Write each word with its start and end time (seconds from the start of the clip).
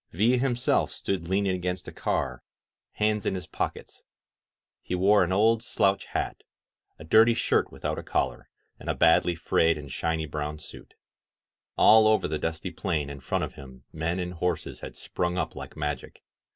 Villa 0.09 0.37
himself 0.39 0.91
stood 0.91 1.27
leaning 1.27 1.53
against 1.53 1.87
a 1.87 1.91
car, 1.91 2.41
hands 2.93 3.23
in 3.23 3.35
his 3.35 3.47
181 3.47 3.95
INSURGENT 4.81 4.89
MEXICO 4.89 4.95
pockets. 4.95 4.95
He 4.95 4.95
wore 4.95 5.23
an 5.23 5.31
old 5.31 5.61
slouch 5.61 6.05
hat, 6.17 6.41
a 6.97 7.03
dirty 7.03 7.35
shirt 7.35 7.71
with 7.71 7.85
out 7.85 7.99
a 7.99 8.01
collar, 8.01 8.49
and 8.79 8.89
a 8.89 8.95
badly 8.95 9.35
frayed 9.35 9.77
and 9.77 9.91
shiny 9.91 10.25
brown 10.25 10.57
suit. 10.57 10.95
All 11.77 12.07
over 12.07 12.27
the 12.27 12.39
dusty 12.39 12.71
plain 12.71 13.11
in 13.11 13.19
front 13.19 13.43
of 13.43 13.53
him 13.53 13.83
men 13.93 14.17
and 14.17 14.33
horses 14.33 14.79
had 14.79 14.95
sprung 14.95 15.37
up 15.37 15.55
like 15.55 15.77
magic. 15.77 16.23